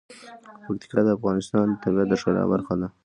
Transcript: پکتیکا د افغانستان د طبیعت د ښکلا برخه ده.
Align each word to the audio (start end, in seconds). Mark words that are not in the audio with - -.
پکتیکا 0.65 0.99
د 1.05 1.09
افغانستان 1.17 1.65
د 1.69 1.75
طبیعت 1.83 2.07
د 2.09 2.13
ښکلا 2.21 2.43
برخه 2.53 2.73
ده. 2.79 2.87